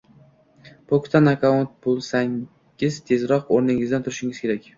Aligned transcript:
Boksda 0.93 1.21
nakdaun 1.25 1.61
bo’lsangiz 1.89 2.99
tezroq 3.11 3.53
o’rningizdan 3.59 4.09
turishingiz 4.11 4.43
kerak 4.47 4.67